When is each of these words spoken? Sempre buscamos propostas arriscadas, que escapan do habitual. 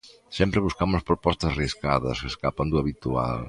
Sempre 0.37 0.65
buscamos 0.67 1.07
propostas 1.09 1.51
arriscadas, 1.51 2.19
que 2.21 2.29
escapan 2.33 2.67
do 2.69 2.77
habitual. 2.81 3.39